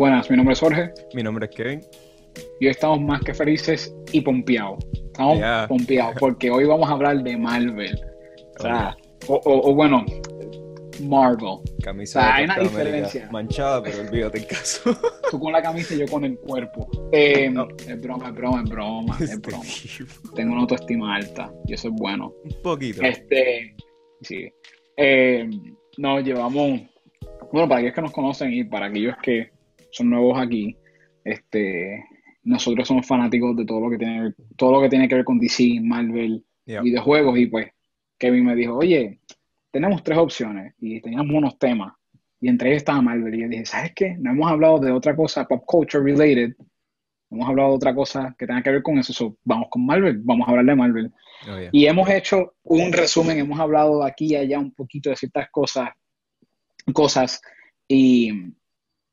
[0.00, 1.80] Buenas, mi nombre es Jorge Mi nombre es Kevin.
[2.58, 4.78] y hoy estamos más que felices y pompeados.
[4.94, 5.66] Estamos Yeah.
[5.68, 8.00] pompeados porque hoy vamos a hablar de Marvel.
[8.58, 8.96] O sea,
[9.28, 10.02] Oh, o, o- o bueno,
[11.02, 11.58] Marvel.
[11.84, 13.28] Camisa O sea, hay una diferencia.
[13.30, 14.80] Manchada, pero olvídate el caso.
[15.30, 16.88] Tú con la camisa y yo con el cuerpo.
[17.12, 17.68] Eh, No.
[17.86, 19.64] Es broma, es broma, es broma, es Este broma.
[20.34, 22.32] Tengo una autoestima alta y eso es bueno.
[22.44, 23.02] Un poquito.
[23.02, 23.76] Este,
[24.22, 24.50] sí.
[24.96, 25.46] Eh,
[25.98, 26.80] nos llevamos,
[27.52, 29.50] bueno, para aquellos que nos conocen y para aquellos que
[29.90, 30.76] son nuevos aquí,
[31.24, 32.04] este,
[32.42, 35.38] nosotros somos fanáticos de todo lo que tiene, todo lo que tiene que ver con
[35.38, 36.82] DC, Marvel, Yeah.
[36.82, 37.68] videojuegos y pues
[38.18, 39.18] Kevin me dijo, oye,
[39.70, 41.94] tenemos tres opciones y teníamos unos temas
[42.40, 44.16] y entre ellos estaba Marvel y yo dije, ¿sabes qué?
[44.18, 46.54] No hemos hablado de otra cosa pop culture related,
[47.30, 49.84] no hemos hablado de otra cosa que tenga que ver con eso, so, vamos con
[49.84, 51.12] Marvel, vamos a hablar de Marvel.
[51.48, 51.70] Oh, yeah.
[51.72, 55.90] Y hemos hecho un resumen, hemos hablado aquí y allá un poquito de ciertas cosas,
[56.92, 57.40] cosas
[57.88, 58.32] y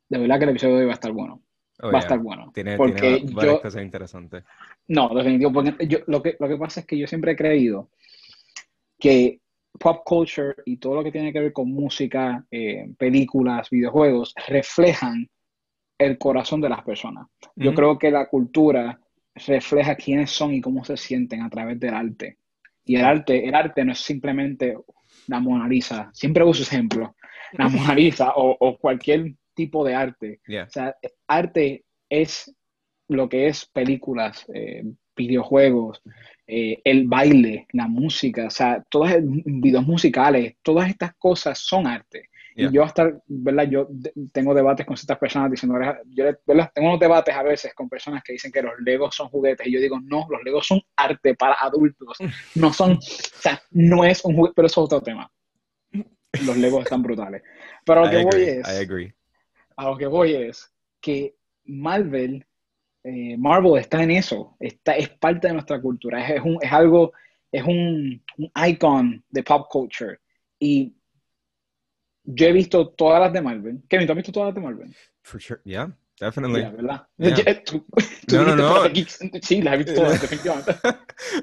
[0.09, 1.41] de verdad que el episodio de hoy va a estar bueno,
[1.83, 2.51] Oh, va a estar bueno.
[2.53, 4.43] Tiene, porque tiene va- varias yo, cosas interesantes.
[4.87, 7.89] no, definitivo, porque yo, lo que, lo que pasa es que yo siempre he creído
[8.99, 9.39] que
[9.79, 15.29] pop culture y todo lo que tiene que ver con música, eh, películas, videojuegos, reflejan
[15.97, 17.27] el corazón de las personas.
[17.55, 18.99] Yo creo que la cultura
[19.47, 22.37] refleja quiénes son y cómo se sienten a través del arte.
[22.85, 24.77] Y el arte, el arte no es simplemente
[25.27, 26.09] la Mona Lisa.
[26.13, 27.15] Siempre uso ejemplo.
[27.53, 30.39] La Mona Lisa o, o cualquier tipo de arte.
[30.47, 30.65] Yeah.
[30.65, 30.95] O sea,
[31.27, 32.55] arte es
[33.09, 34.83] lo que es películas, eh,
[35.15, 36.01] videojuegos,
[36.45, 41.87] eh, el baile, la música, o sea, todos los videos musicales, todas estas cosas son
[41.87, 42.29] arte.
[42.55, 42.69] Yeah.
[42.69, 43.67] Y yo hasta, ¿verdad?
[43.69, 43.87] Yo
[44.31, 46.71] tengo debates con ciertas personas diciendo, yo, ¿verdad?
[46.73, 49.71] Tengo unos debates a veces con personas que dicen que los Legos son juguetes y
[49.71, 52.17] yo digo, no, los Legos son arte para adultos,
[52.55, 55.31] no son, o sea, no es un juguete, pero eso es otro tema.
[56.45, 57.41] Los Legos están brutales.
[57.85, 59.16] Pero lo I que voy es, I agree.
[59.77, 62.45] A lo que voy es que Marvel,
[63.03, 66.71] eh, Marvel está en eso, está, es parte de nuestra cultura, es, es un, es
[66.71, 67.13] algo,
[67.51, 70.19] es un, un icon de pop culture.
[70.59, 70.93] Y
[72.23, 73.81] yo he visto todas las de Marvel.
[73.87, 74.95] Kevin, ¿tú has visto todas las de Marvel?
[75.23, 75.61] For sure.
[75.63, 76.63] Yeah, definitely.
[76.65, 77.07] Mira, ¿verdad?
[77.45, 77.63] Yeah.
[77.63, 77.85] Tú-
[78.27, 78.83] tú No, no, no.
[79.41, 80.73] Sí, las he visto todas, definitivamente.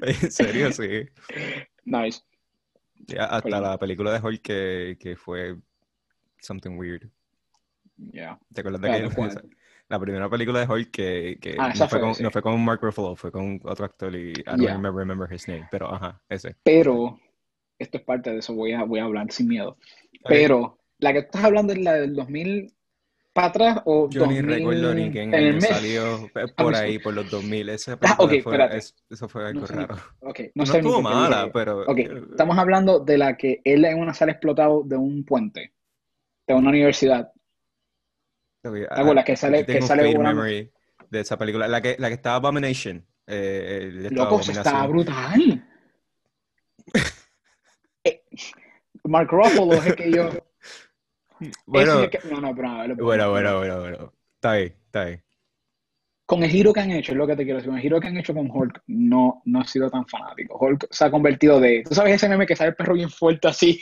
[0.02, 1.08] en serio, sí.
[1.84, 2.20] Nice.
[3.06, 3.62] Yeah, hasta Cool.
[3.62, 5.56] la película de Hulk que, que fue
[6.40, 7.10] something weird.
[8.12, 8.38] Yeah.
[8.52, 9.42] ¿Te acuerdas de Claro, esa-
[9.88, 12.22] la primera película de Hulk que, que Ah, no, fue con, sí.
[12.22, 14.74] no fue con Mark Ruffalo, fue con otro actor y I don't Yeah.
[14.74, 16.56] remember, remember his name, pero ajá, ese.
[16.64, 17.18] Pero,
[17.78, 19.76] esto es parte de eso, voy a, voy a hablar sin miedo.
[20.26, 22.72] Pero, la que estás hablando es la del 2000
[23.34, 27.14] para atrás o Yo ni 2000 recuerdo ni el año salió eh, por ahí, por
[27.14, 27.68] los 2000.
[27.68, 29.96] Esa Ah, película ok, fue, es- eso fue algo No raro.
[30.20, 31.96] Ok, no, No sé ni estuvo mala, pero...
[31.96, 35.72] Eh, estamos hablando de la que él en una sala explotado de un puente,
[36.46, 37.32] de una universidad.
[38.64, 39.24] Ok, ¿Te ah, acuerdas?
[39.24, 40.30] Que sale, aquí que sale una...
[40.30, 40.72] memory
[41.10, 41.68] de esa película.
[41.68, 43.04] La que, la que estaba Abomination.
[43.26, 44.88] Eh, Loco, Abominación.
[44.88, 45.68] brutal.
[48.06, 48.22] Eh,
[49.04, 50.28] Mark Ruffalo es el que yo...
[51.40, 54.12] es Bueno, que- no, no, pero no, es bueno, bueno, bueno, bueno.
[54.34, 55.24] Está bien, está bien.
[56.26, 57.98] Con el giro que han hecho, es lo que te quiero decir, con el giro
[57.98, 60.58] que han hecho con Hulk, no, no he sido tan fanático.
[60.58, 61.82] Hulk se ha convertido de...
[61.88, 63.80] ¿Tú sabes ese meme que sale el perro bien fuerte así?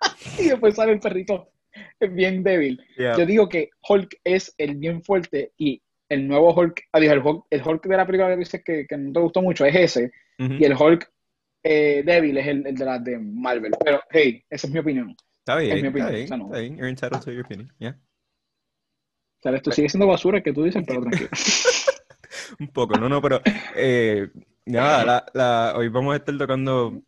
[0.38, 1.53] y después sale el perrito
[2.08, 2.80] bien débil.
[2.96, 3.16] Yeah.
[3.16, 7.20] Yo digo que Hulk es el bien fuerte y el nuevo Hulk, ah, digo, el
[7.24, 9.74] Hulk, el Hulk de la película que dices que, que no te gustó mucho es
[9.74, 10.54] ese, Ujú.
[10.54, 11.10] y el Hulk
[11.62, 13.72] eh, débil es el, el de las de Marvel.
[13.82, 15.16] Pero, hey, esa es mi opinión.
[15.38, 16.44] Está bien, es mi opinión, está bien, o sea, no.
[16.46, 16.76] está bien.
[16.76, 17.72] You're entitled to your opinion.
[17.78, 17.98] Yeah.
[19.42, 19.62] ¿Sabes?
[19.62, 21.28] Tú sigues siendo basura que tú dices, pero tranquilo.
[22.60, 23.40] Un poco, no, no, pero
[23.74, 24.28] eh,
[24.66, 27.02] nada, la, la- hoy vamos a estar tocando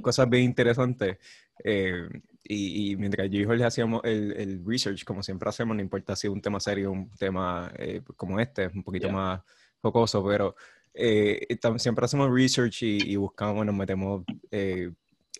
[0.00, 1.18] cosas bien interesantes.
[1.64, 2.08] eh,
[2.44, 6.16] y, y mientras yo y Jorge hacíamos el, el research, como siempre hacemos, no importa
[6.16, 9.16] si es un tema serio un tema eh, como este, un poquito Yeah.
[9.16, 9.40] más
[9.80, 10.54] jocoso, pero
[10.92, 11.46] eh,
[11.76, 14.90] siempre hacemos research y, y buscamos, nos metemos eh,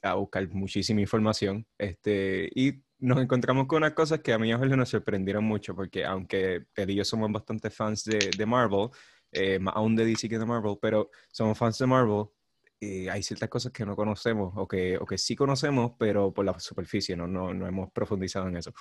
[0.02, 1.66] a buscar muchísima información.
[1.76, 5.42] Este, y nos encontramos con unas cosas que a mí y a Jorge nos sorprendieron
[5.44, 8.88] mucho, porque aunque él y yo somos bastante fans de, de Marvel,
[9.32, 12.26] eh, aún de DC que de Marvel, pero somos fans de Marvel,
[12.84, 16.44] eh, hay ciertas cosas que no conocemos o que, o que sí conocemos, pero por
[16.44, 18.72] la superficie, no, no, no hemos profundizado en eso.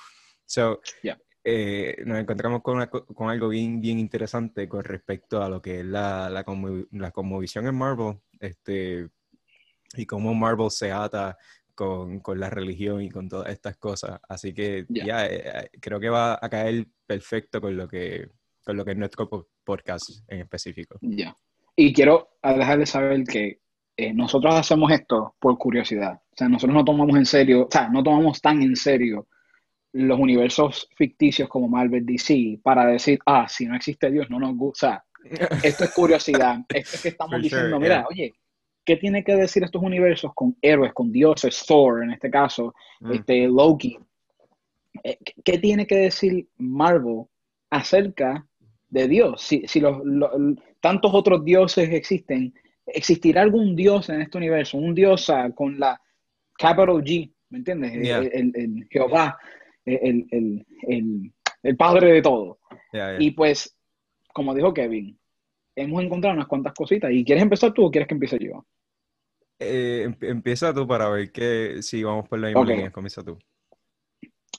[0.43, 1.19] So, Yeah.
[1.43, 5.61] eh, nos encontramos con, una co- con algo bien, bien interesante con respecto a lo
[5.61, 9.07] que es la, la, conmo- la conmovisión en Marvel este,
[9.95, 11.37] y cómo Marvel se ata
[11.75, 14.19] con, con la religión y con todas estas cosas.
[14.27, 15.05] Así que Yeah.
[15.05, 18.29] ya eh, eh, creo que va a caer perfecto con lo que,
[18.65, 20.97] con lo que es nuestro po- podcast en específico.
[21.01, 21.35] Ya.
[21.75, 23.61] Y quiero dejarles saber que
[23.97, 26.13] eh, nosotros hacemos esto por curiosidad.
[26.13, 29.27] O sea, nosotros no tomamos en serio, o sea, no tomamos tan en serio
[29.93, 34.55] los universos ficticios como Marvel DC para decir, ah, si no existe Dios, no nos
[34.55, 35.03] gusta.
[35.63, 36.59] Esto es curiosidad.
[36.69, 38.33] Esto es que estamos diciendo, mira, oye,
[38.85, 43.11] ¿qué tiene que decir estos universos con héroes, con dioses, Thor en este caso, mm.
[43.11, 43.99] este, Loki?
[45.03, 47.23] Eh, ¿Qué tiene que decir Marvel
[47.69, 48.45] acerca
[48.89, 49.41] de Dios?
[49.41, 49.97] Si, si los,
[50.79, 52.53] tantos otros dioses existen,
[52.85, 54.77] ¿existirá algún dios en este universo?
[54.77, 55.99] Un dios ah, con la
[56.57, 57.93] capital G, ¿me entiendes?
[57.93, 59.37] El, Jehová,
[59.85, 62.59] el, padre de todo.
[63.19, 63.75] Y pues,
[64.33, 65.17] como dijo Kevin,
[65.75, 67.11] hemos encontrado unas cuantas cositas.
[67.11, 68.65] ¿Y quieres empezar tú o quieres que empiece yo?
[69.59, 73.37] Eh, empieza tú para ver que si vamos por la misma línea, comienza tú.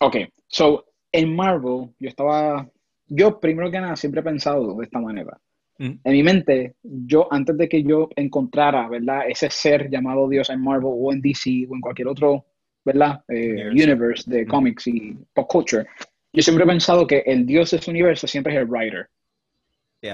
[0.01, 0.17] Ok,
[0.47, 2.69] so en Marvel yo estaba,
[3.07, 5.41] yo primero que nada siempre he pensado de esta manera.
[5.83, 5.99] Mm.
[6.05, 9.25] En mi mente, yo antes de que yo encontrara, ¿verdad?
[9.29, 12.47] Ese ser llamado Dios en Marvel o en DC o en cualquier otro,
[12.85, 13.25] ¿verdad?
[13.27, 14.49] Eh, universe de mm.
[14.49, 15.85] comics y pop culture,
[16.33, 19.09] yo siempre he pensado que el Dios de ese universo siempre es el writer.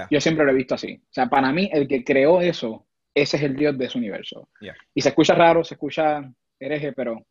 [0.09, 1.01] Yo siempre lo he visto así.
[1.03, 4.49] O sea, para mí, el que creó eso, ese es el Dios de ese universo.
[4.93, 7.25] Y se escucha raro, se escucha hereje, pero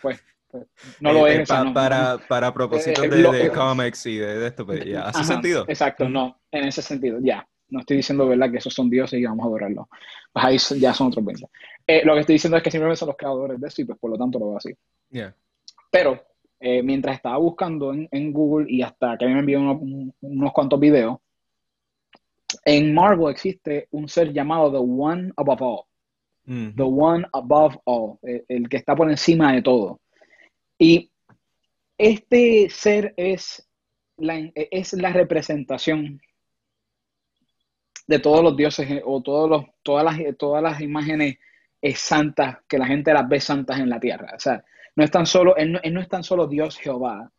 [0.00, 0.66] pues, pues
[1.00, 1.50] no lo eh, es.
[1.50, 5.64] Eh, para, para propósitos de, cómics y de, esto, pues, ya, ¿hace sentido?
[5.68, 7.46] Exacto, no, en ese sentido, ya.
[7.70, 9.86] No estoy diciendo, ¿verdad?, que esos son dioses y vamos a adorarlos.
[10.32, 11.46] Pues ahí ya son otros 20.
[11.86, 13.98] Eh, lo que estoy diciendo es que simplemente son los creadores de eso y pues
[13.98, 14.74] por lo tanto lo veo así.
[15.90, 16.22] Pero
[16.82, 21.18] mientras estaba buscando en, Google y hasta que me envió unos cuantos videos,
[22.64, 25.84] en Marvel existe un ser llamado The One Above All.
[26.76, 30.00] The One Above All, el, que está por encima de todo.
[30.78, 31.10] Y
[31.96, 33.68] este ser es
[34.16, 36.20] la, es la representación
[38.10, 41.38] de todos los dioses eh, o todos los, todas, las, todas las imágenes
[41.80, 44.32] eh, santas que la gente las ve santas en la tierra.
[44.34, 44.64] O sea,
[44.96, 47.30] no es tan solo, él no, es tan solo Dios Jehová,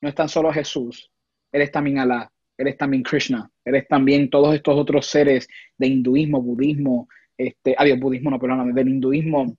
[0.00, 1.10] no es tan solo Jesús,
[1.50, 6.40] él es también Alá, eres también Krishna, eres también todos estos otros seres de hinduismo,
[6.40, 9.56] budismo, este, adiós, budismo no, perdóname, del hinduismo,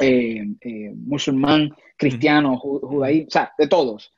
[0.00, 4.14] eh, eh, musulmán, cristiano, judaísmo, o sea, de todos.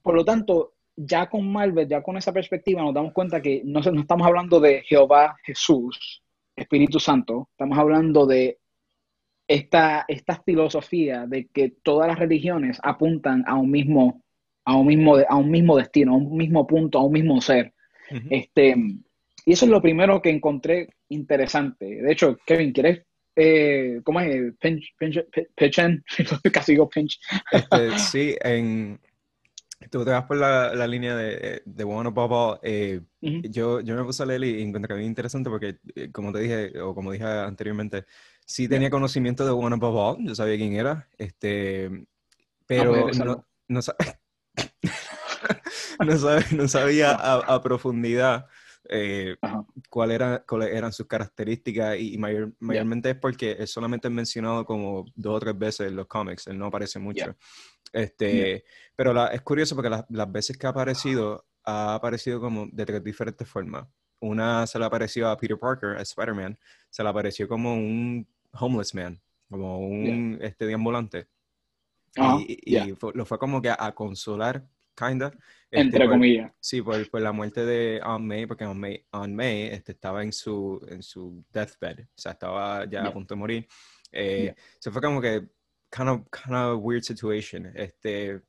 [0.00, 3.80] Por lo tanto, ya con Marvel, ya con esa perspectiva, nos damos cuenta que no,
[3.80, 6.22] no estamos hablando de Jehová, Jesús,
[6.56, 8.58] Espíritu Santo, estamos hablando de
[9.46, 14.22] esta, esta filosofía de que todas las religiones apuntan a un mismo
[14.64, 17.72] a un mismo, a un mismo destino, a un mismo punto, a un mismo ser.
[18.28, 18.74] este,
[19.46, 21.86] y eso es lo primero que encontré interesante.
[22.02, 23.02] De hecho, Kevin, ¿quieres
[23.40, 24.52] eh, ¿cómo es?
[24.60, 25.20] Pinch, pinch,
[25.54, 26.02] pinch,
[26.52, 27.20] casi digo pinch.
[27.52, 28.98] Este, sí, en,
[29.90, 32.58] tú te vas por la, la línea de, de One Above All.
[32.62, 36.40] Eh, yo, yo me puse a leer y encontré muy interesante porque, eh, como te
[36.40, 38.04] dije, o como dije anteriormente,
[38.44, 42.06] sí tenía conocimiento de One Above All, yo sabía quién era, este,
[42.66, 43.80] pero pues, no, no,
[46.52, 48.46] no, sabía, a, profundidad
[48.88, 49.36] eh,
[49.90, 50.20] cuáles
[50.70, 55.88] eran sus características y, mayormente es porque es solamente mencionado como dos o tres veces
[55.88, 57.36] en los cómics, él no aparece mucho.
[57.92, 58.64] Este,
[58.96, 63.48] Pero es curioso porque las veces que ha aparecido, ha aparecido como de tres diferentes
[63.48, 63.86] formas.
[64.20, 66.58] Una se le apareció a Peter Parker, a Spider-Man,
[66.90, 71.28] se le apareció como un homeless man, como un este, deambulante.
[72.46, 74.66] y, lo fue como que a consolar
[74.98, 75.32] kinda.
[75.70, 76.52] Entre este, comillas.
[76.60, 80.32] Sí, por, por, la muerte de Aunt May, porque Aunt May, May este, estaba en
[80.32, 83.68] su, en su deathbed, o sea, estaba ya a punto de morir.
[84.10, 85.46] Eh, Se fue como que
[85.90, 87.70] kind of, kind of weird situation.
[87.74, 88.40] Este,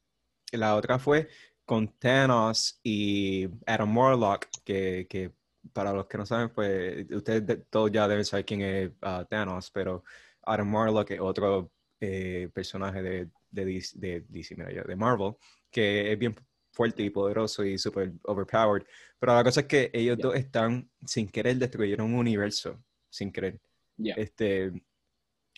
[0.53, 1.27] la otra fue
[1.65, 5.33] con Thanos y Adam Warlock, que, que
[5.73, 9.69] para los que no saben, pues ustedes todos ya deben saber quién es uh, Thanos,
[9.71, 10.03] pero
[10.43, 15.35] Adam Warlock es otro eh, personaje de, de, de, DC, mira, de Marvel,
[15.71, 16.35] que es bien
[16.71, 18.85] fuerte y poderoso y súper overpowered.
[19.19, 23.59] Pero la cosa es que ellos dos están, sin querer, destruyeron un universo, sin querer.
[23.97, 24.71] Este,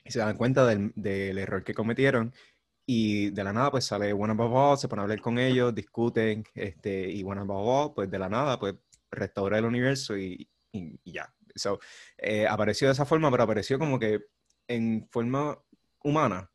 [0.03, 2.33] y se dan cuenta del, del, error que cometieron
[2.87, 5.75] y de la nada pues sale One Above All, se pone a hablar con ellos,
[5.75, 8.75] discuten, este, y One Above All pues de la nada pues
[9.11, 11.31] restaura el universo y, y, ya.
[11.53, 11.79] So,
[12.17, 14.21] eh, apareció de esa forma, pero apareció como que
[14.67, 15.61] en forma
[16.03, 16.49] humana,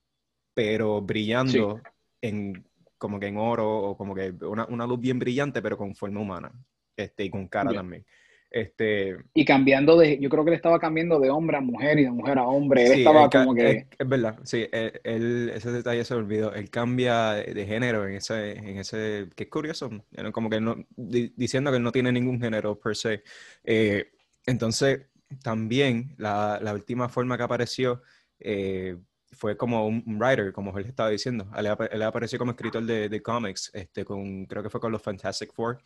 [0.54, 1.80] pero brillando
[2.20, 2.66] en
[2.98, 6.20] como que en oro o como que una, una luz bien brillante, pero con forma
[6.20, 6.52] humana
[6.96, 8.04] este, y con cara también.
[8.48, 12.04] Este, y cambiando de, yo creo que él estaba cambiando de hombre a mujer y
[12.04, 12.86] de mujer a hombre.
[12.86, 13.86] Él estaba como que.
[13.98, 16.54] Es, verdad, sí, él, ese detalle se olvidó.
[16.54, 19.90] Él cambia de, género en ese, en ese, que es curioso,
[20.32, 23.22] como que no, diciendo que él no tiene ningún género per se.
[23.64, 24.12] Eh,
[24.46, 25.06] entonces,
[25.42, 28.02] también la, la, última forma que apareció,
[28.38, 28.96] eh,
[29.32, 31.48] fue como un, writer, como él estaba diciendo.
[31.56, 35.02] Él, él apareció como escritor de, de, cómics, este, con, creo que fue con los
[35.02, 35.78] Fantastic Four.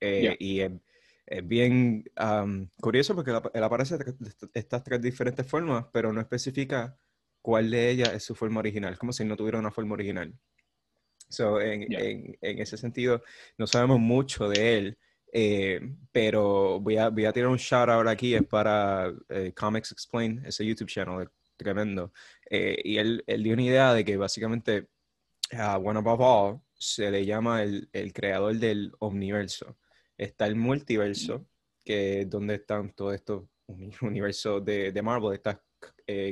[0.00, 0.72] Eh, y es,
[1.42, 2.04] bien
[2.80, 4.14] curioso porque él aparece de
[4.54, 6.96] estas tres diferentes formas, pero no especifica
[7.42, 10.32] cuál de ellas es su forma original, como si no tuviera una forma original.
[11.28, 13.22] So, en, en, en, ese sentido,
[13.58, 14.98] no sabemos mucho de él,
[15.32, 15.80] eh,
[16.12, 20.42] pero voy a, voy a tirar un shout out aquí, es para eh, Comics Explain,
[20.46, 22.12] ese YouTube channel tremendo.
[22.50, 24.88] Eh, y él, él, dio una idea de que básicamente
[25.52, 29.78] a One Above All se le llama el, el creador del omniverso.
[30.16, 31.46] Está el multiverso,
[31.84, 33.44] que es donde están todos estos
[34.02, 35.58] universos de, de Marvel, estas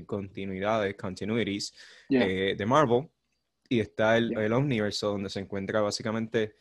[0.07, 1.75] continuidades, continuities
[2.09, 3.09] de Marvel.
[3.69, 6.57] Y está el, el omniverso, donde se encuentra básicamente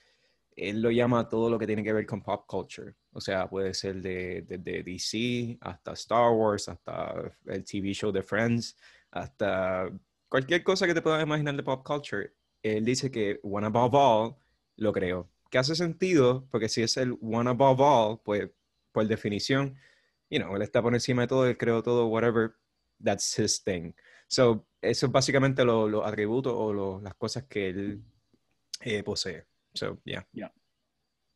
[0.56, 2.96] él lo llama todo lo que tiene que ver con pop culture.
[3.12, 8.24] O sea, puede ser de, de, DC hasta Star Wars, hasta el TV show de
[8.24, 8.78] Friends,
[9.12, 9.90] hasta
[10.30, 12.34] cualquier cosa que te puedas imaginar de pop culture.
[12.62, 14.36] Él dice que One Above All
[14.78, 15.30] lo creó.
[15.50, 18.50] Que hace sentido, porque si es el One Above All, pues
[18.92, 19.78] por definición,
[20.30, 22.56] you know, él está por encima de todo, él creó todo, whatever,
[23.04, 23.94] that's his thing.
[24.28, 28.04] So, eso es básicamente los atributos o las cosas que él
[28.82, 29.46] eh, posee.
[29.74, 30.24] So, yeah.
[30.34, 30.52] Yeah.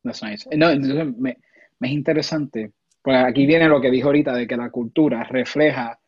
[0.04, 0.48] That's nice.
[0.56, 1.38] No, entonces me,
[1.80, 5.98] es interesante, porque aquí viene lo que dijo ahorita de que la cultura refleja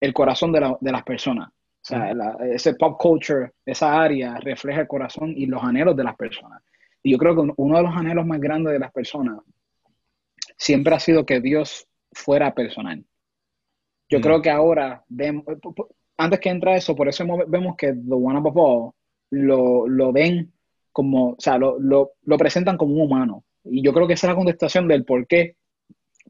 [0.00, 1.48] el corazón de, la, de las personas.
[1.48, 2.10] O sea,
[2.50, 6.62] ese pop culture, esa área refleja el corazón y los anhelos de las personas.
[7.02, 9.38] Y yo creo que uno de los anhelos más grandes de las personas
[10.56, 13.04] siempre ha sido que Dios fuera personal.
[14.08, 15.04] Yo creo que ahora,
[16.16, 18.92] antes que entra eso, por eso vemos que The One Above All
[19.30, 20.52] lo, lo ven
[20.96, 23.44] como, o sea, lo, lo, lo, presentan como un humano.
[23.64, 25.56] Y yo creo que esa es la contestación del por qué,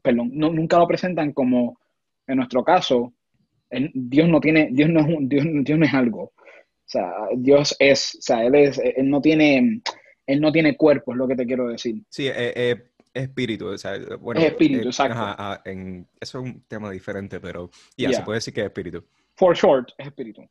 [0.03, 1.79] perdón, no, nunca lo presentan como,
[2.27, 3.13] en nuestro caso,
[3.71, 6.21] Dios no tiene, Dios no es un, Dios, Dios no es algo.
[6.23, 6.33] O
[6.83, 9.81] sea, Dios es, o sea, Él es, Él no tiene,
[10.25, 12.03] Él no tiene cuerpo, es lo que te quiero decir.
[12.09, 12.77] Sí, es
[13.13, 14.41] espíritu, o sea, bueno.
[14.41, 15.17] Es espíritu, eh, exacto.
[15.17, 19.01] Ajá, en, eso es un tema diferente, pero ya, se puede decir que es espíritu.
[19.37, 20.41] For short, es espíritu.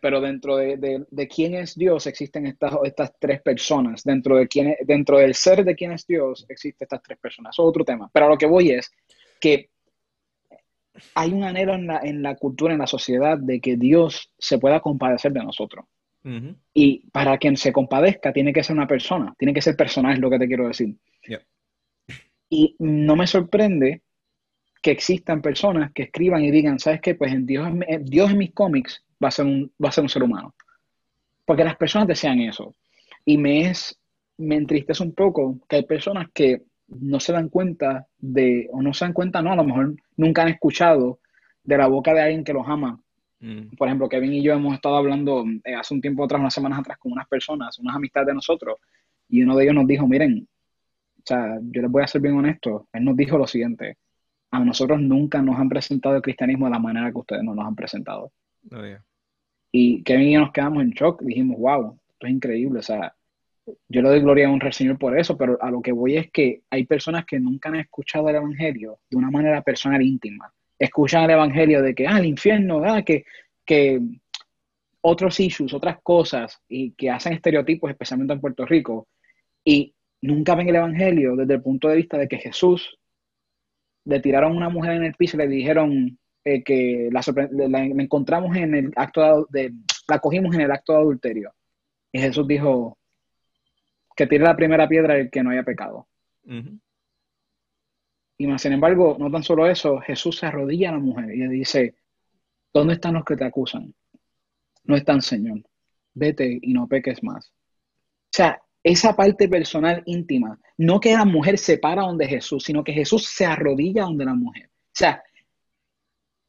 [0.00, 4.02] Pero dentro de, de, quién es Dios existen estas, estas tres personas.
[4.04, 7.54] Dentro, de quién, dentro del ser de quién es Dios existen estas tres personas.
[7.54, 8.10] Eso es otro tema.
[8.12, 8.90] Pero a lo que voy es
[9.40, 9.70] que
[11.14, 14.58] hay un anhelo en la, en la cultura, en la sociedad, de que Dios se
[14.58, 15.84] pueda compadecer de nosotros.
[16.74, 20.18] Y para quien se compadezca tiene que ser una persona, tiene que ser personal, es
[20.18, 20.96] lo que te quiero decir.
[22.50, 24.02] Y no me sorprende
[24.82, 27.14] que existan personas que escriban y digan, ¿sabes qué?
[27.14, 30.02] Pues en Dios, en Dios en mis cómics va a ser un, va a ser
[30.02, 30.54] un ser humano.
[31.44, 32.74] Porque las personas desean eso.
[33.24, 33.98] Y me, es,
[34.38, 38.94] me entristece un poco que hay personas que no se dan cuenta de, o no
[38.94, 41.20] se dan cuenta, no, a lo mejor nunca han escuchado
[41.64, 43.00] de la boca de alguien que los ama.
[43.40, 43.76] Mm.
[43.76, 46.78] Por ejemplo, Kevin y yo hemos estado hablando eh, hace un tiempo atrás, unas semanas
[46.78, 48.78] atrás, con unas personas, unas amistades de nosotros,
[49.28, 50.48] y uno de ellos nos dijo, miren,
[51.18, 53.98] o sea, yo les voy a ser bien honesto, él nos dijo lo siguiente,
[54.52, 57.62] a nosotros nunca nos han presentado el cristianismo de la manera que ustedes nos lo
[57.62, 58.32] han presentado.
[58.70, 58.82] Oh,
[59.78, 63.14] y Kevin y yo nos quedamos en shock, dijimos, wow, esto es increíble, o sea,
[63.88, 66.30] yo le doy gloria a un Señor por eso, pero a lo que voy es
[66.30, 70.50] que hay personas que nunca han escuchado el Evangelio de una manera personal íntima.
[70.78, 73.26] Escuchan el Evangelio de que, ah, el infierno, ah, que,
[73.66, 74.00] que
[75.02, 79.08] otros issues, otras cosas, y que hacen estereotipos, especialmente en Puerto Rico,
[79.62, 82.98] y nunca ven el Evangelio desde el punto de vista de que Jesús
[84.06, 86.18] le tiraron a una mujer en el piso y le dijeron,
[86.48, 87.22] eh, que la,
[87.82, 89.72] encontramos en el acto de,
[90.06, 91.52] la cogimos en el acto de adulterio.
[92.12, 92.96] Y Jesús dijo
[94.14, 96.06] que tire la primera piedra el que no haya pecado.
[98.38, 101.38] Y más sin embargo, no tan solo eso, Jesús se arrodilla a la mujer y
[101.38, 101.96] le dice,
[102.72, 103.92] ¿dónde están los que te acusan?
[104.84, 105.64] No están, Señor.
[106.14, 107.48] Vete y no peques más.
[107.48, 112.84] O sea, esa parte personal íntima, no que la mujer se para donde Jesús, sino
[112.84, 114.68] que Jesús se arrodilla donde la mujer.
[114.68, 115.24] O sea,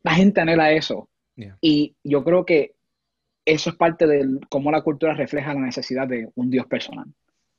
[0.07, 1.09] la gente anhela eso.
[1.59, 2.75] Y yo creo que
[3.45, 7.05] eso es parte de cómo la cultura refleja la necesidad de un Dios personal.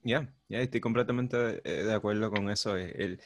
[0.03, 2.75] Ya, ya estoy completamente eh, de acuerdo con eso.
[2.77, 3.21] El,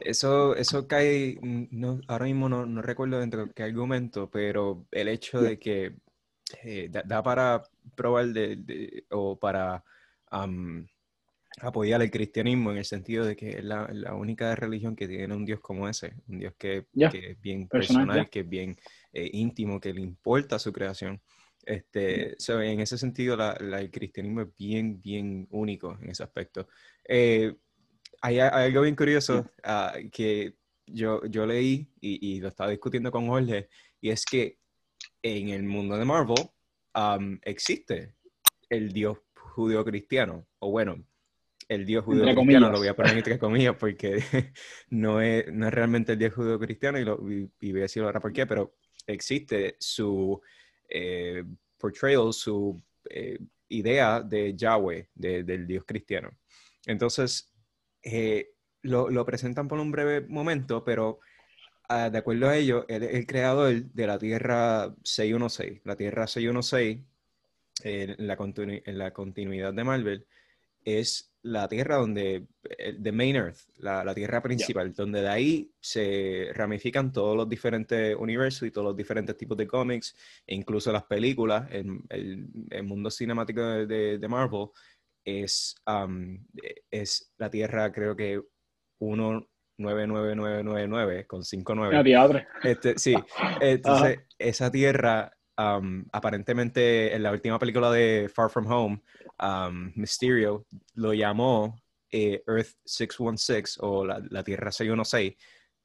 [0.00, 5.08] eso, eso cae, no, ahora mismo no, no, recuerdo dentro de qué argumento, pero el
[5.08, 5.96] hecho de que
[6.62, 7.64] eh, da, para
[7.96, 9.82] probar de, o para
[11.60, 15.44] apoyar el cristianismo en el sentido de que es la, única religión que tiene un
[15.44, 18.76] Dios como ese, un Dios que, es bien personal, que es bien
[19.12, 21.20] eh, íntimo, que le importa su creación.
[21.64, 26.66] Este, en ese sentido, el cristianismo es bien, bien único en ese aspecto.
[27.06, 27.54] Eh,
[28.20, 30.54] hay, algo bien curioso ah, que
[30.86, 33.68] yo, yo leí y, y, lo estaba discutiendo con Jorge,
[34.00, 34.58] y es que
[35.22, 36.50] en el mundo de Marvel
[36.94, 38.16] um, existe
[38.68, 41.04] el Dios judío-cristiano, o bueno,
[41.68, 44.22] el Dios judío-cristiano, lo voy a poner entre comillas porque
[44.90, 48.46] no es, no es realmente el Dios judío-cristiano y, voy a decirlo ahora por qué,
[48.46, 48.76] pero
[49.06, 50.40] existe su
[50.88, 51.44] eh,
[51.78, 53.38] portrayal, su eh,
[53.68, 56.30] idea de Yahweh, del Dios cristiano.
[56.86, 57.52] Entonces,
[58.02, 58.50] eh,
[58.82, 61.20] lo, lo, presentan por un breve momento, pero
[61.88, 65.80] ah, de acuerdo a ello, él es el creador de la Tierra 616.
[65.84, 66.98] La Tierra 616,
[67.84, 68.36] en, la
[68.84, 70.26] en la continuidad de Marvel,
[70.84, 72.46] es la Tierra donde,
[73.02, 78.68] the main Earth, la, Tierra principal, donde de ahí se ramifican todos los diferentes universos
[78.68, 80.14] y todos los diferentes tipos de cómics,
[80.46, 82.48] e incluso las películas, el, el,
[82.84, 84.68] mundo cinemático de, de, Marvel
[85.24, 86.38] es, um,
[86.90, 88.40] es la Tierra, creo que
[89.00, 92.46] 19999 con 59.
[92.62, 93.16] Este, sí,
[93.60, 99.02] entonces esa Tierra um, aparentemente en la última película de Far From Home,
[99.40, 101.80] um, Mysterio lo llamó
[102.10, 105.34] eh, Earth 616 o la, Tierra 616.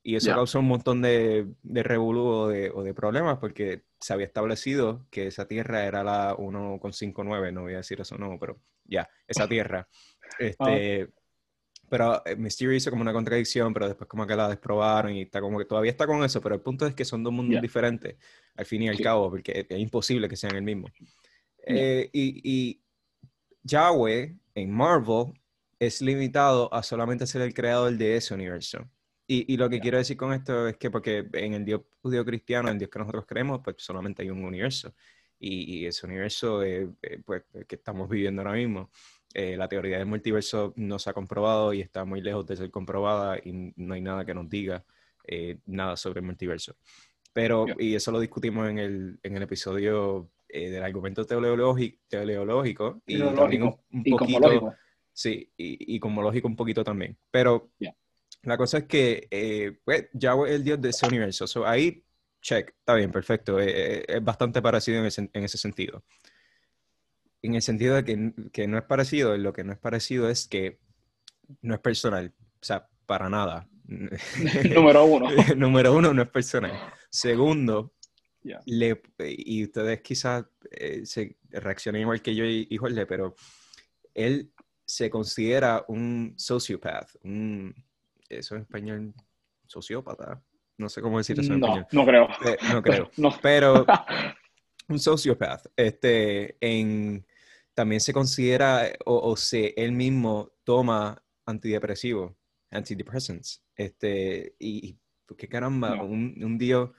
[0.04, 5.28] Y eso causó un montón de, de o de, problemas porque se había establecido que
[5.28, 9.88] esa tierra era la 1,59, no voy a decir eso no, pero ya, esa tierra.
[10.40, 11.10] Este,
[11.90, 15.42] pero eh, Mysterio hizo como una contradicción, pero después como que la desprobaron y está
[15.42, 18.16] como que todavía está con eso, pero el punto es que son dos mundos diferentes,
[18.56, 20.88] al fin y al cabo, porque es, imposible que sean el mismo.
[21.66, 22.82] Eh, y, y,
[23.64, 25.34] Yahweh en Marvel
[25.78, 28.90] es limitado a solamente ser el creador de ese universo.
[29.28, 32.24] Y, y lo que quiero decir con esto es que porque en el Dios judío
[32.24, 34.96] cristiano, en el Dios que nosotros creemos, pues solamente hay un universo.
[35.38, 36.90] Y, y ese universo eh,
[37.26, 38.90] pues, que estamos viviendo ahora mismo.
[39.40, 42.72] Eh, la teoría del multiverso no se ha comprobado y está muy lejos de ser
[42.72, 44.84] comprobada y no hay nada que nos diga
[45.26, 46.76] eh, nada sobre el multiverso.
[47.34, 53.04] Pero, y eso lo discutimos en el, en el episodio eh, del argumento teleológico, teleológico
[53.06, 54.74] y también un, poquito...
[55.14, 57.16] Sí, y, y lógico un poquito también.
[57.30, 57.70] Pero
[58.42, 61.46] la cosa es que pues, ya es el dios de ese universo.
[61.46, 62.04] So, ahí,
[62.42, 63.60] check, está bien, perfecto.
[63.60, 66.04] es bastante parecido en ese, en ese sentido
[67.42, 70.80] en el sentido de que, no es parecido, lo que no es parecido es que
[71.62, 73.68] no es personal, o sea, para nada.
[74.76, 75.30] Número uno.
[75.56, 76.74] Número uno, no es personal.
[77.10, 77.94] Segundo,
[78.66, 83.36] le, y ustedes quizás eh, se reaccionen igual que yo y, y pero
[84.14, 84.52] él
[84.86, 87.74] se considera un sociopath, un,
[88.30, 89.14] eso en español,
[89.66, 90.42] sociópata.
[90.78, 91.88] No sé cómo decir eso en español.
[91.92, 92.28] No creo.
[92.46, 93.10] Eh, no creo.
[93.42, 93.86] Pero
[94.88, 95.68] un sociopath.
[95.76, 97.26] Este, en,
[97.78, 102.34] también se considera o, se él mismo toma antidepresivos,
[102.72, 103.64] antidepressants.
[103.76, 104.98] Este, y,
[105.38, 106.90] qué caramba, un, un, Dios,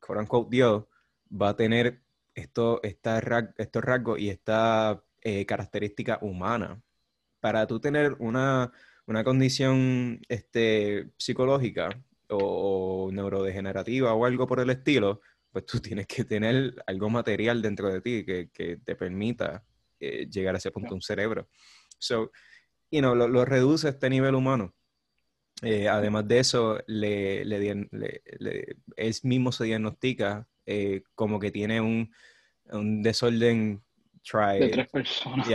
[0.00, 0.84] quote unquote Dios,
[1.30, 2.00] va a tener
[2.34, 3.18] esto, esta,
[3.58, 6.82] estos rasgos y esta eh, característica humana.
[7.38, 8.72] Para tú tener una,
[9.06, 11.90] una condición este, psicológica
[12.30, 15.20] o, neurodegenerativa o algo por el estilo,
[15.52, 19.62] pues tú tienes que tener algo material dentro de ti que, que te permita
[20.00, 21.48] eh, llegar a ese punto un cerebro.
[21.98, 22.30] So,
[22.90, 24.74] you know, lo, reduce a este nivel humano.
[25.62, 27.88] Eh, además de eso, le, le,
[28.96, 32.12] él mismo se diagnostica eh, como que tiene un,
[32.64, 33.82] un desorden
[34.22, 35.48] tri, de tres personas.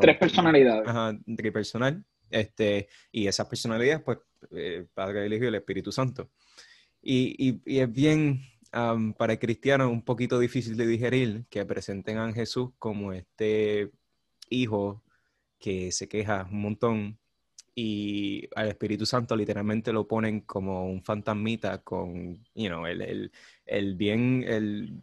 [0.00, 0.88] Tres personalidades.
[0.88, 2.04] Ajá, tripersonal.
[2.30, 4.18] Este, y esas personalidades, pues,
[4.94, 6.30] Padre, el Hijo y el Espíritu Santo.
[7.02, 8.40] Y, y, y es bien,
[9.16, 13.90] para el cristiano un poquito difícil de digerir que presenten a Jesús como este
[14.48, 15.02] hijo
[15.58, 17.18] que se queja un montón
[17.74, 23.32] y al Espíritu Santo literalmente lo ponen como un fantasmita con, you know, el, el,
[23.64, 25.00] el bien, el,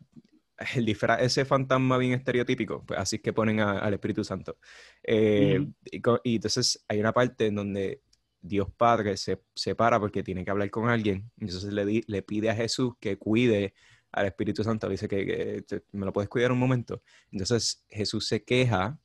[0.76, 4.58] el ese fantasma bien estereotípico, pues así es que ponen al Espíritu Santo.
[5.04, 8.02] Eh, y, y, entonces hay una parte en donde
[8.42, 11.32] Dios Padre se separa porque tiene que hablar con alguien.
[11.40, 13.74] Entonces le, le pide a Jesús que cuide
[14.12, 14.90] al Espíritu Santo.
[14.90, 17.02] Dice que, me lo puedes cuidar un momento.
[17.32, 19.00] Entonces Jesús se queja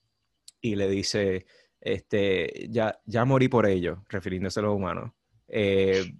[0.60, 1.46] y le dice,
[1.80, 5.12] este, ya, ya morí por ello, refiriéndose a los humanos.
[5.48, 6.14] Eh,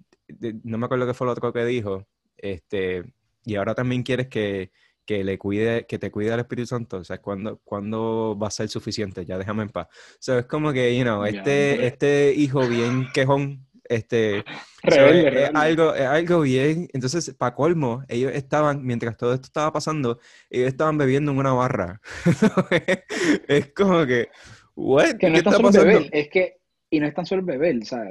[0.63, 2.07] no me acuerdo qué fue lo otro que dijo.
[2.37, 3.03] Este,
[3.43, 4.71] y ahora también quieres que,
[5.05, 8.51] que le cuide, que te cuide al Espíritu Santo, o sea, ¿cuándo, ¿cuándo, va a
[8.51, 9.25] ser suficiente?
[9.25, 9.87] Ya déjame en paz.
[9.87, 14.43] O sea, es como que, you know, este, este hijo bien quejón, este,
[15.53, 20.97] algo, algo bien, entonces, para colmo, ellos estaban, mientras todo esto estaba pasando, ellos estaban
[20.97, 22.01] bebiendo en una barra.
[23.47, 24.29] es como que,
[24.75, 25.17] what?
[25.17, 26.57] Que no es tan solo beber, es que,
[26.89, 28.03] y no es tan solo beber, o sea,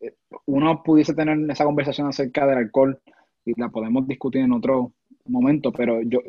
[0.00, 0.14] eh,
[0.46, 3.00] uno pudiese tener esa conversación acerca del alcohol
[3.44, 4.92] y la podemos discutir en otro
[5.30, 6.20] momento, pero yo,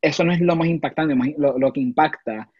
[0.00, 2.50] eso no es lo más impactante, lo, que impacta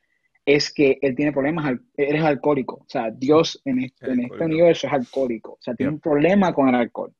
[0.44, 4.44] es que él tiene problemas, él es alcohólico, o sea, Dios en este, en este
[4.44, 7.12] universo es alcohólico, o sea, tiene un problema con el alcohol,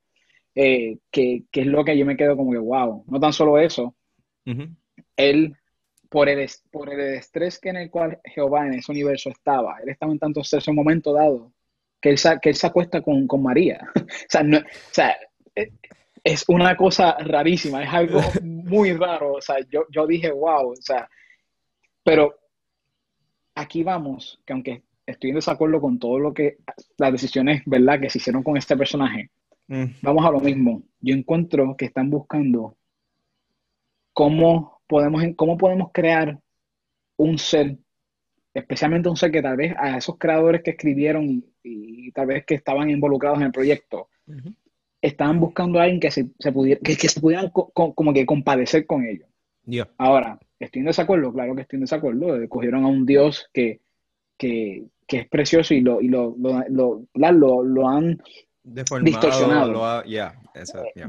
[0.54, 3.58] eh, que, que, es lo que yo me quedo como que, wow, no tan solo
[3.58, 3.94] eso,
[5.16, 5.56] él,
[6.08, 9.88] por el, por el estrés que en el cual Jehová en ese universo estaba, él
[9.88, 11.52] estaba en tanto estrés en un momento dado,
[12.00, 15.16] que él, que él se acuesta con, con María, o sea, no, o sea
[15.56, 15.72] eh,
[16.26, 19.34] es una cosa rarísima, es algo muy raro.
[19.34, 21.08] O sea, yo, yo dije, wow, o sea,
[22.02, 22.34] pero
[23.54, 26.58] aquí vamos, que aunque estoy en desacuerdo con todo lo que,
[26.98, 29.30] las decisiones, ¿verdad?, que se hicieron con este personaje,
[29.68, 29.84] mm.
[30.02, 30.82] vamos a lo mismo.
[31.00, 32.76] Yo encuentro que están buscando
[34.12, 36.40] cómo podemos, cómo podemos crear
[37.18, 37.78] un ser,
[38.52, 42.56] especialmente un ser que tal vez a esos creadores que escribieron y, tal vez que
[42.56, 44.08] estaban involucrados en el proyecto,
[45.06, 49.04] estaban buscando a alguien que se, se pudiera, que, se pudieran como que compadecer con
[49.04, 49.28] ellos.
[49.98, 52.48] Ahora, estoy en desacuerdo, claro que estoy en desacuerdo.
[52.48, 53.80] Cogieron a un Dios que,
[54.36, 58.20] que, que es precioso y lo, y lo, lo, lo, lo han
[59.02, 60.02] distorsionado.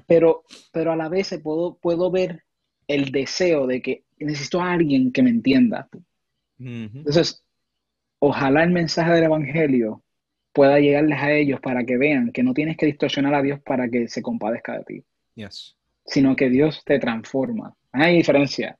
[0.05, 2.43] Pero, pero a la vez puedo, puedo ver
[2.87, 5.89] el deseo de que necesito a alguien que me entienda.
[6.59, 7.43] Entonces,
[8.19, 10.03] ojalá el mensaje del Evangelio
[10.57, 13.87] pueda llegarles a ellos para que vean que no tienes que distorsionar a Dios para
[13.89, 15.03] que se compadezca de ti,
[16.03, 17.75] sino que Dios te transforma.
[17.91, 18.75] Hay diferencia.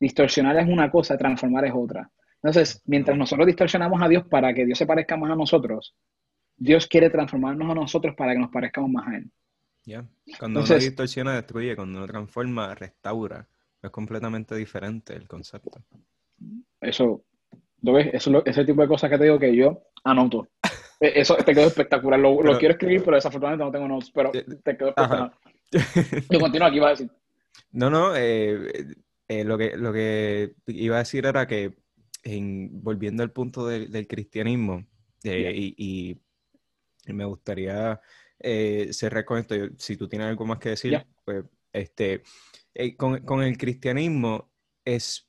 [0.00, 2.10] Distorsionar es una cosa, transformar es otra.
[2.36, 5.94] Entonces, mientras nosotros distorsionamos a Dios para que Dios se parezca más a nosotros,
[6.56, 9.30] Dios quiere transformarnos a nosotros para que nos parezcamos más a Él.
[10.38, 11.76] Cuando uno distorsiona, destruye.
[11.76, 13.46] Cuando uno transforma, restaura.
[13.82, 15.82] Es completamente diferente el concepto.
[16.80, 17.24] Eso,
[17.82, 18.08] ¿lo ves?
[18.14, 20.48] Eso es ese tipo de cosas que te digo que yo anoto.
[21.04, 22.18] Eh, eso te quedó espectacular.
[22.18, 24.10] Lo, quiero escribir, pero desafortunadamente no tengo notes.
[24.10, 25.32] Pero eh, te quedó espectacular.
[26.30, 27.10] Yo continúo aquí, va a decir.
[27.72, 28.16] No, no.
[28.16, 28.86] Eh,
[29.44, 31.74] lo, que, lo que iba a decir era que,
[32.24, 34.86] volviendo al punto del cristianismo,
[35.22, 36.18] y,
[37.06, 38.00] me gustaría
[38.90, 39.54] cerrar con esto.
[39.76, 42.22] Si tú tienes algo más que decir, pues este,
[42.96, 44.50] con, con el cristianismo
[44.84, 45.28] es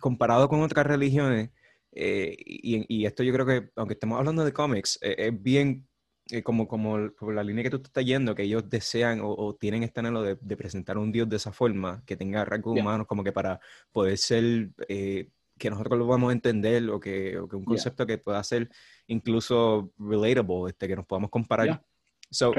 [0.00, 1.50] comparado con otras religiones
[1.94, 5.86] eh, y, esto yo creo que, aunque estemos hablando de cómics, eh, es bien
[6.30, 9.82] eh, como, como por la línea que tú estás yendo, que ellos desean o, tienen
[9.82, 13.32] este anhelo de, presentar un Dios de esa forma, que tenga rasgos humanos, como que
[13.32, 13.60] para
[13.92, 18.42] poder ser, que nosotros lo podamos entender, o que, o que un concepto que pueda
[18.42, 18.70] ser
[19.06, 21.84] incluso relatable, este, que nos podamos comparar.
[22.30, 22.54] So,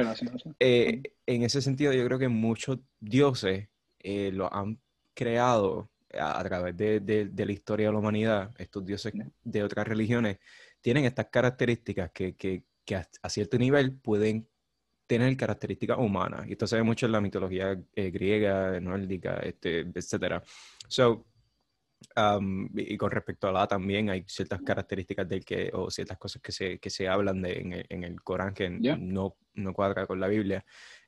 [0.60, 3.68] en ese sentido, yo creo que muchos dioses
[4.04, 4.80] lo han
[5.16, 10.40] creado a, través de, la historia de la humanidad, estos dioses de otras religiones
[10.82, 12.64] tienen estas características que,
[13.22, 14.48] a, cierto nivel pueden
[15.08, 16.48] tener características humanas.
[16.48, 20.44] Y esto se ve mucho en la mitología eh, griega, nórdica, este, etc.
[20.88, 21.26] So,
[22.16, 26.42] um, y con respecto a la también hay ciertas características del que, o ciertas cosas
[26.42, 30.28] que se, que se hablan de, en, el, Corán que no, no cuadra con la
[30.28, 30.66] Biblia.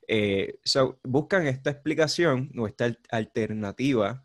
[0.08, 4.24] Eh, so, buscan esta explicación o esta alternativa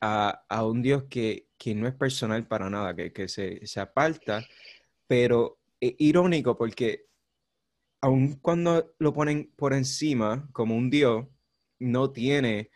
[0.00, 4.44] a, un Dios que, no es personal para nada, que, se, aparta,
[5.06, 7.06] pero es irónico porque
[8.00, 11.26] aun cuando lo ponen por encima como un Dios,
[11.78, 12.70] no tiene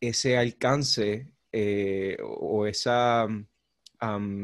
[0.00, 3.26] ese alcance eh, o esa,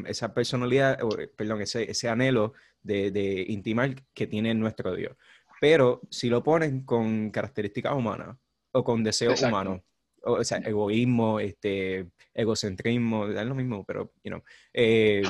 [0.07, 0.99] esa personalidad,
[1.37, 2.53] perdón, ese, ese anhelo
[2.83, 5.17] de, de, intimar que tiene nuestro Dios.
[5.61, 8.37] Pero si lo ponen con características humanas
[8.73, 9.83] o con deseos humanos,
[10.33, 15.23] o sea, egoísmo, este, egocentrismo, es lo mismo, pero, you know, eh,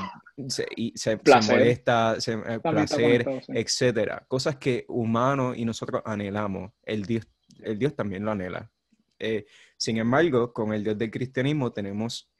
[0.48, 4.24] se, y se, molesta, se, eh, placer, etcétera.
[4.28, 6.72] Cosas que humanos y nosotros anhelamos.
[6.82, 7.26] El Dios,
[7.62, 8.70] el Dios también lo anhela.
[9.18, 12.30] Eh, sin embargo, con el Dios del cristianismo tenemos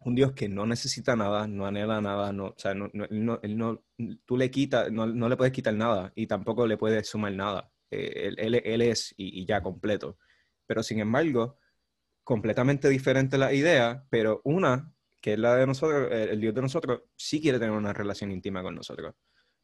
[0.00, 3.84] un Dios que no necesita nada, no anhela nada, no, o sea, no, no,
[4.24, 7.70] tú le quitas, no, le puedes quitar nada y tampoco le puedes sumar nada.
[7.90, 10.16] él, él, es y, y, ya completo.
[10.66, 11.58] Pero sin embargo,
[12.30, 17.02] completamente diferente la idea, pero una, que es la de nosotros, el Dios de nosotros,
[17.16, 19.16] sí quiere tener una relación íntima con nosotros.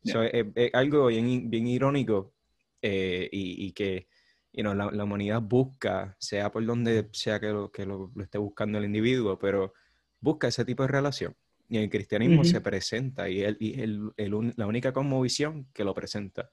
[0.02, 2.34] es, algo bien, bien irónico
[2.82, 4.08] eh, y, que
[4.52, 9.38] la, humanidad busca, sea por donde sea que lo, que lo, esté buscando el individuo,
[9.38, 9.72] pero
[10.18, 11.36] busca ese tipo de relación.
[11.68, 14.10] Y el cristianismo se presenta y es el,
[14.56, 16.50] la única conmovisión que lo presenta.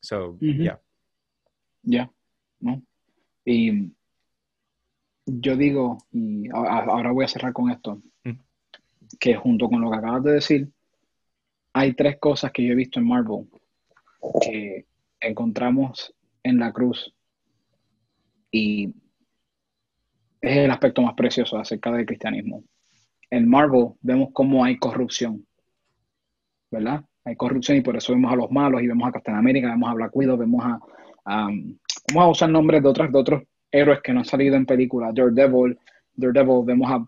[0.00, 0.80] So, ya.
[1.82, 2.10] Ya,
[2.60, 2.82] ¿no?
[3.44, 3.92] Y
[5.40, 8.32] yo digo, y ahora voy a cerrar con esto, mm.
[9.18, 10.68] que junto con lo que acabas de decir,
[11.72, 13.46] hay tres cosas que yo he visto en Marvel
[14.40, 14.86] que
[15.20, 17.14] encontramos en la cruz.
[18.50, 18.92] Y
[20.40, 22.64] es el aspecto más precioso acerca del cristianismo.
[23.30, 25.46] En Marvel vemos cómo hay corrupción,
[26.70, 27.04] ¿verdad?
[27.24, 29.90] Hay corrupción y por eso vemos a los malos y vemos a Captain América, vemos
[29.90, 30.80] a Black Widow, vemos a,
[31.24, 31.78] vamos
[32.14, 35.78] a usar nombres de otros, de otros héroes que no han salido en películas, Daredevil,
[36.14, 37.06] Daredevil, vemos a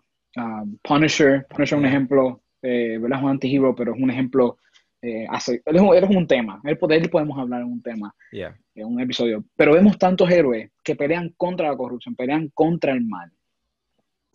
[0.81, 3.19] Punisher, Punisher es un ejemplo, eh, ¿verdad?
[3.19, 4.57] Es un anti-hero, pero es un ejemplo
[5.01, 9.01] eh, hace, es, un, un, tema, el poder podemos hablar en un tema, en un
[9.01, 13.29] episodio, pero vemos tantos héroes que pelean contra la corrupción, pelean contra el mal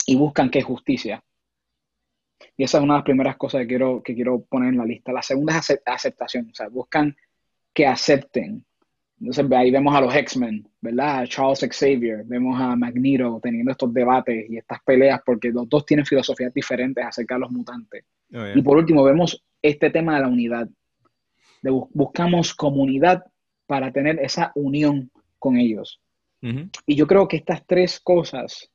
[0.07, 1.25] y buscan que justicia.
[2.55, 4.85] Y esa es una de las primeras cosas que quiero, que quiero poner en la
[4.85, 5.11] lista.
[5.11, 7.17] La segunda es aceptación, o sea, buscan
[7.73, 8.65] que acepten.
[9.21, 11.21] Entonces ahí vemos a los X-Men, ¿verdad?
[11.21, 15.85] A Charles Xavier, vemos a Magneto teniendo estos debates y estas peleas porque los dos
[15.85, 18.05] tienen filosofías diferentes acerca de los mutantes.
[18.33, 20.69] Oh, y por último, vemos este tema de la unidad.
[21.63, 23.25] buscamos comunidad
[23.67, 26.01] para tener esa unión con ellos.
[26.41, 28.71] Y yo creo que estas tres cosas,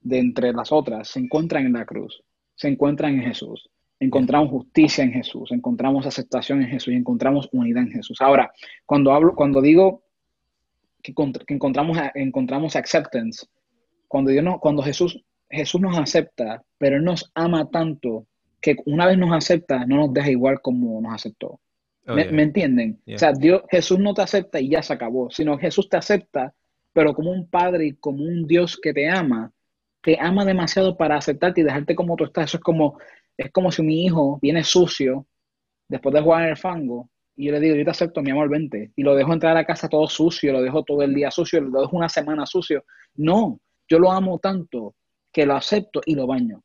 [0.00, 2.22] de entre las otras, se encuentran en la cruz,
[2.54, 3.70] se encuentran en Jesús.
[4.04, 8.20] Encontramos justicia en Jesús, encontramos aceptación en Jesús y encontramos unidad en Jesús.
[8.20, 8.52] Ahora,
[8.84, 10.02] cuando hablo, cuando digo
[11.02, 11.14] que,
[11.48, 13.46] encontramos, encontramos acceptance,
[14.06, 18.26] cuando, Dios no, cuando Jesús, Jesús nos acepta, pero Él nos ama tanto
[18.60, 21.60] que una vez nos acepta, no nos deja igual como nos aceptó.
[22.06, 23.00] Oh, ¿Me, entienden?
[23.06, 26.52] O sea, Dios, Jesús no te acepta y ya se acabó, sino Jesús te acepta,
[26.92, 29.50] pero como un padre y como un Dios que te ama,
[30.02, 32.50] te ama demasiado para aceptarte y dejarte como tú estás.
[32.50, 32.98] Eso es como,
[33.36, 35.26] es como si mi hijo viene sucio
[35.88, 38.48] después de jugar en el fango y yo le digo, yo te acepto, mi amor,
[38.48, 38.92] vente.
[38.94, 41.60] Y lo dejo entrar a la casa todo sucio, lo dejo todo el día sucio,
[41.60, 42.84] lo dejo una semana sucio.
[43.16, 44.94] No, yo lo amo tanto
[45.32, 46.62] que lo acepto y lo baño.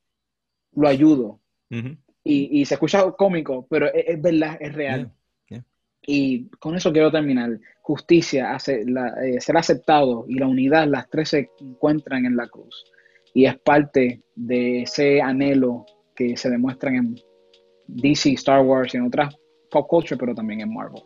[0.73, 1.39] Lo ayudo,
[2.23, 5.11] y, se escucha cómico, pero es, verdad, es real.
[6.01, 7.59] Y con eso quiero terminar.
[7.81, 12.85] Justicia, hace, eh, ser aceptado y la unidad, las tres se encuentran en la cruz.
[13.33, 15.85] Y es parte de ese anhelo
[16.19, 17.15] que se demuestran en
[17.87, 19.33] DC, Star Wars y en otras
[19.71, 21.01] pop culture, pero también en Marvel.